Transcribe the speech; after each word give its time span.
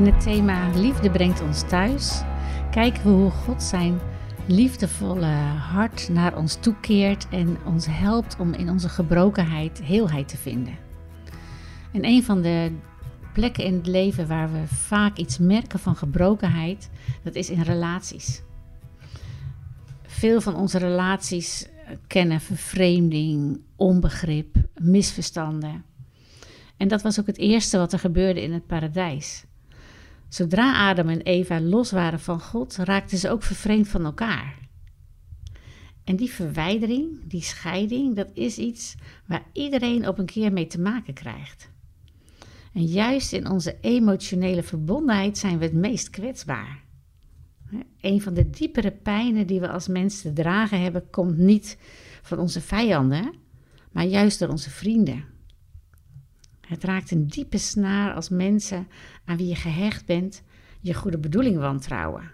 In 0.00 0.06
het 0.06 0.20
thema 0.20 0.70
Liefde 0.74 1.10
brengt 1.10 1.40
ons 1.40 1.68
thuis 1.68 2.22
kijken 2.70 3.02
we 3.02 3.08
hoe 3.10 3.30
God 3.30 3.62
zijn 3.62 4.00
liefdevolle 4.46 5.26
hart 5.56 6.08
naar 6.08 6.36
ons 6.36 6.54
toekeert 6.54 7.28
en 7.28 7.56
ons 7.64 7.86
helpt 7.86 8.36
om 8.38 8.52
in 8.52 8.70
onze 8.70 8.88
gebrokenheid 8.88 9.82
heelheid 9.82 10.28
te 10.28 10.36
vinden. 10.36 10.78
En 11.92 12.04
een 12.04 12.22
van 12.22 12.42
de 12.42 12.72
plekken 13.32 13.64
in 13.64 13.74
het 13.74 13.86
leven 13.86 14.28
waar 14.28 14.52
we 14.52 14.66
vaak 14.66 15.16
iets 15.16 15.38
merken 15.38 15.78
van 15.78 15.96
gebrokenheid, 15.96 16.90
dat 17.22 17.34
is 17.34 17.50
in 17.50 17.62
relaties. 17.62 18.42
Veel 20.02 20.40
van 20.40 20.54
onze 20.54 20.78
relaties 20.78 21.68
kennen 22.06 22.40
vervreemding, 22.40 23.60
onbegrip, 23.76 24.56
misverstanden. 24.74 25.84
En 26.76 26.88
dat 26.88 27.02
was 27.02 27.20
ook 27.20 27.26
het 27.26 27.38
eerste 27.38 27.78
wat 27.78 27.92
er 27.92 27.98
gebeurde 27.98 28.42
in 28.42 28.52
het 28.52 28.66
paradijs. 28.66 29.48
Zodra 30.30 30.88
Adam 30.88 31.08
en 31.08 31.20
Eva 31.20 31.60
los 31.60 31.90
waren 31.90 32.20
van 32.20 32.40
God, 32.40 32.76
raakten 32.76 33.18
ze 33.18 33.30
ook 33.30 33.42
vervreemd 33.42 33.88
van 33.88 34.04
elkaar. 34.04 34.58
En 36.04 36.16
die 36.16 36.30
verwijdering, 36.30 37.28
die 37.28 37.42
scheiding, 37.42 38.16
dat 38.16 38.30
is 38.34 38.58
iets 38.58 38.94
waar 39.26 39.44
iedereen 39.52 40.08
op 40.08 40.18
een 40.18 40.26
keer 40.26 40.52
mee 40.52 40.66
te 40.66 40.80
maken 40.80 41.14
krijgt. 41.14 41.70
En 42.72 42.84
juist 42.84 43.32
in 43.32 43.50
onze 43.50 43.76
emotionele 43.80 44.62
verbondenheid 44.62 45.38
zijn 45.38 45.58
we 45.58 45.64
het 45.64 45.74
meest 45.74 46.10
kwetsbaar. 46.10 46.84
Een 48.00 48.22
van 48.22 48.34
de 48.34 48.50
diepere 48.50 48.90
pijnen 48.90 49.46
die 49.46 49.60
we 49.60 49.68
als 49.68 49.88
mensen 49.88 50.22
te 50.22 50.42
dragen 50.42 50.82
hebben, 50.82 51.10
komt 51.10 51.38
niet 51.38 51.78
van 52.22 52.38
onze 52.38 52.60
vijanden, 52.60 53.34
maar 53.92 54.06
juist 54.06 54.38
door 54.38 54.48
onze 54.48 54.70
vrienden. 54.70 55.24
Het 56.70 56.84
raakt 56.84 57.10
een 57.10 57.26
diepe 57.26 57.58
snaar 57.58 58.14
als 58.14 58.28
mensen 58.28 58.88
aan 59.24 59.36
wie 59.36 59.46
je 59.46 59.54
gehecht 59.54 60.06
bent 60.06 60.42
je 60.80 60.94
goede 60.94 61.18
bedoeling 61.18 61.58
wantrouwen 61.58 62.30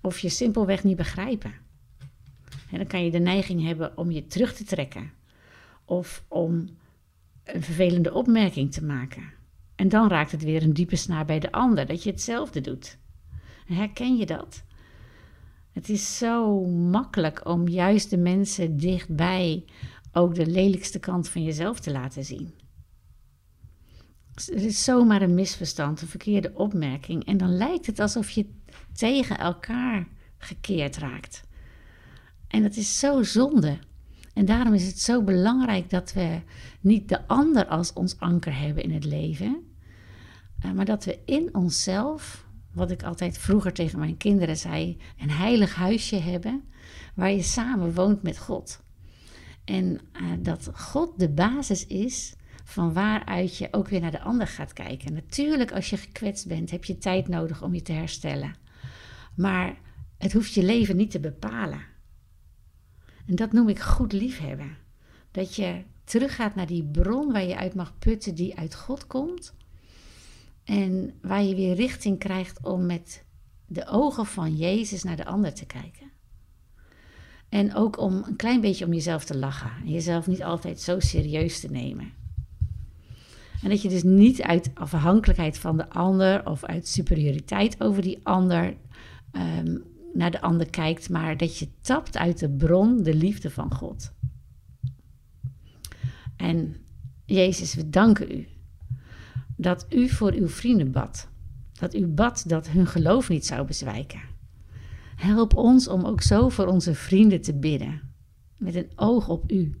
of 0.00 0.18
je 0.18 0.28
simpelweg 0.28 0.84
niet 0.84 0.96
begrijpen. 0.96 1.54
En 2.70 2.78
dan 2.78 2.86
kan 2.86 3.04
je 3.04 3.10
de 3.10 3.18
neiging 3.18 3.62
hebben 3.62 3.96
om 3.96 4.10
je 4.10 4.26
terug 4.26 4.54
te 4.54 4.64
trekken 4.64 5.12
of 5.84 6.24
om 6.28 6.68
een 7.44 7.62
vervelende 7.62 8.12
opmerking 8.12 8.72
te 8.72 8.84
maken. 8.84 9.32
En 9.74 9.88
dan 9.88 10.08
raakt 10.08 10.32
het 10.32 10.42
weer 10.42 10.62
een 10.62 10.72
diepe 10.72 10.96
snaar 10.96 11.24
bij 11.24 11.38
de 11.38 11.52
ander, 11.52 11.86
dat 11.86 12.02
je 12.02 12.10
hetzelfde 12.10 12.60
doet. 12.60 12.98
Herken 13.66 14.16
je 14.16 14.26
dat? 14.26 14.64
Het 15.72 15.88
is 15.88 16.18
zo 16.18 16.64
makkelijk 16.66 17.48
om 17.48 17.68
juist 17.68 18.10
de 18.10 18.18
mensen 18.18 18.76
dichtbij 18.76 19.64
ook 20.12 20.34
de 20.34 20.46
lelijkste 20.46 20.98
kant 20.98 21.28
van 21.28 21.42
jezelf 21.42 21.80
te 21.80 21.92
laten 21.92 22.24
zien. 22.24 22.54
Het 24.44 24.62
is 24.62 24.84
zomaar 24.84 25.22
een 25.22 25.34
misverstand, 25.34 26.00
een 26.00 26.08
verkeerde 26.08 26.50
opmerking. 26.54 27.24
En 27.24 27.36
dan 27.36 27.56
lijkt 27.56 27.86
het 27.86 27.98
alsof 27.98 28.30
je 28.30 28.46
tegen 28.92 29.38
elkaar 29.38 30.06
gekeerd 30.38 30.96
raakt. 30.96 31.44
En 32.48 32.62
dat 32.62 32.76
is 32.76 32.98
zo 32.98 33.22
zonde. 33.22 33.78
En 34.34 34.44
daarom 34.44 34.74
is 34.74 34.86
het 34.86 35.00
zo 35.00 35.22
belangrijk 35.22 35.90
dat 35.90 36.12
we 36.12 36.40
niet 36.80 37.08
de 37.08 37.26
ander 37.26 37.66
als 37.66 37.92
ons 37.92 38.18
anker 38.18 38.58
hebben 38.58 38.82
in 38.82 38.92
het 38.92 39.04
leven, 39.04 39.62
eh, 40.60 40.72
maar 40.72 40.84
dat 40.84 41.04
we 41.04 41.18
in 41.24 41.54
onszelf, 41.54 42.46
wat 42.72 42.90
ik 42.90 43.02
altijd 43.02 43.38
vroeger 43.38 43.72
tegen 43.72 43.98
mijn 43.98 44.16
kinderen 44.16 44.56
zei, 44.56 44.96
een 45.18 45.30
heilig 45.30 45.74
huisje 45.74 46.16
hebben 46.16 46.64
waar 47.14 47.30
je 47.30 47.42
samen 47.42 47.94
woont 47.94 48.22
met 48.22 48.38
God. 48.38 48.82
En 49.64 50.00
uh, 50.12 50.32
dat 50.38 50.70
God 50.72 51.18
de 51.18 51.28
basis 51.28 51.86
is 51.86 52.34
van 52.68 52.92
waaruit 52.92 53.56
je 53.56 53.68
ook 53.70 53.88
weer 53.88 54.00
naar 54.00 54.10
de 54.10 54.20
ander 54.20 54.46
gaat 54.46 54.72
kijken. 54.72 55.12
Natuurlijk, 55.12 55.72
als 55.72 55.90
je 55.90 55.96
gekwetst 55.96 56.46
bent, 56.46 56.70
heb 56.70 56.84
je 56.84 56.98
tijd 56.98 57.28
nodig 57.28 57.62
om 57.62 57.74
je 57.74 57.82
te 57.82 57.92
herstellen. 57.92 58.54
Maar 59.36 59.78
het 60.18 60.32
hoeft 60.32 60.54
je 60.54 60.62
leven 60.62 60.96
niet 60.96 61.10
te 61.10 61.20
bepalen. 61.20 61.80
En 63.26 63.34
dat 63.34 63.52
noem 63.52 63.68
ik 63.68 63.78
goed 63.78 64.12
liefhebben. 64.12 64.76
Dat 65.30 65.54
je 65.54 65.82
teruggaat 66.04 66.54
naar 66.54 66.66
die 66.66 66.84
bron 66.84 67.32
waar 67.32 67.44
je 67.44 67.56
uit 67.56 67.74
mag 67.74 67.98
putten, 67.98 68.34
die 68.34 68.58
uit 68.58 68.74
God 68.74 69.06
komt. 69.06 69.54
En 70.64 71.14
waar 71.22 71.42
je 71.42 71.54
weer 71.54 71.74
richting 71.74 72.18
krijgt 72.18 72.64
om 72.64 72.86
met 72.86 73.24
de 73.66 73.86
ogen 73.86 74.26
van 74.26 74.56
Jezus 74.56 75.02
naar 75.02 75.16
de 75.16 75.24
ander 75.24 75.54
te 75.54 75.66
kijken. 75.66 76.10
En 77.48 77.74
ook 77.74 77.98
om 77.98 78.22
een 78.26 78.36
klein 78.36 78.60
beetje 78.60 78.84
om 78.84 78.92
jezelf 78.92 79.24
te 79.24 79.36
lachen. 79.36 79.70
En 79.84 79.90
jezelf 79.90 80.26
niet 80.26 80.42
altijd 80.42 80.80
zo 80.80 81.00
serieus 81.00 81.60
te 81.60 81.70
nemen. 81.70 82.24
En 83.66 83.72
dat 83.72 83.82
je 83.82 83.88
dus 83.88 84.02
niet 84.02 84.42
uit 84.42 84.70
afhankelijkheid 84.74 85.58
van 85.58 85.76
de 85.76 85.88
ander 85.88 86.46
of 86.46 86.64
uit 86.64 86.88
superioriteit 86.88 87.80
over 87.80 88.02
die 88.02 88.18
ander 88.22 88.76
um, 89.32 89.82
naar 90.14 90.30
de 90.30 90.40
ander 90.40 90.70
kijkt, 90.70 91.10
maar 91.10 91.36
dat 91.36 91.58
je 91.58 91.68
tapt 91.80 92.16
uit 92.16 92.38
de 92.38 92.50
bron, 92.50 93.02
de 93.02 93.14
liefde 93.14 93.50
van 93.50 93.74
God. 93.74 94.12
En 96.36 96.76
Jezus, 97.24 97.74
we 97.74 97.88
danken 97.88 98.38
u 98.38 98.46
dat 99.56 99.86
u 99.90 100.08
voor 100.08 100.32
uw 100.32 100.48
vrienden 100.48 100.92
bad. 100.92 101.28
Dat 101.72 101.94
u 101.94 102.06
bad 102.06 102.44
dat 102.46 102.68
hun 102.68 102.86
geloof 102.86 103.28
niet 103.28 103.46
zou 103.46 103.66
bezwijken. 103.66 104.20
Help 105.16 105.54
ons 105.54 105.88
om 105.88 106.04
ook 106.04 106.22
zo 106.22 106.48
voor 106.48 106.66
onze 106.66 106.94
vrienden 106.94 107.40
te 107.40 107.54
bidden, 107.54 108.00
met 108.56 108.74
een 108.74 108.90
oog 108.94 109.28
op 109.28 109.52
u. 109.52 109.80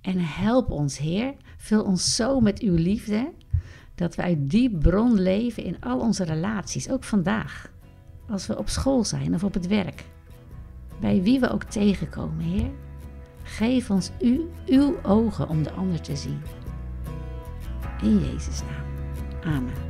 En 0.00 0.18
help 0.18 0.70
ons, 0.70 0.98
Heer, 0.98 1.34
vul 1.58 1.82
ons 1.82 2.14
zo 2.14 2.40
met 2.40 2.60
uw 2.60 2.74
liefde, 2.74 3.32
dat 3.94 4.14
we 4.14 4.22
uit 4.22 4.50
die 4.50 4.78
bron 4.78 5.20
leven 5.20 5.64
in 5.64 5.76
al 5.80 6.00
onze 6.00 6.24
relaties, 6.24 6.90
ook 6.90 7.04
vandaag. 7.04 7.70
Als 8.28 8.46
we 8.46 8.58
op 8.58 8.68
school 8.68 9.04
zijn 9.04 9.34
of 9.34 9.44
op 9.44 9.54
het 9.54 9.66
werk. 9.66 10.04
Bij 11.00 11.22
wie 11.22 11.40
we 11.40 11.50
ook 11.50 11.64
tegenkomen, 11.64 12.44
Heer. 12.44 12.70
Geef 13.42 13.90
ons 13.90 14.10
u, 14.20 14.48
uw 14.66 15.02
ogen 15.02 15.48
om 15.48 15.62
de 15.62 15.72
ander 15.72 16.00
te 16.00 16.16
zien. 16.16 16.40
In 18.02 18.18
Jezus' 18.18 18.62
naam. 18.62 19.54
Amen. 19.54 19.87